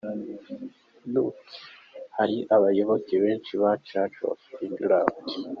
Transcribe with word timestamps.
Look! 1.13 1.37
Hari 2.17 2.37
abayoboke 2.55 3.15
benshi 3.23 3.51
ba 3.61 3.71
church 3.87 4.17
of 4.31 4.39
England. 4.65 5.13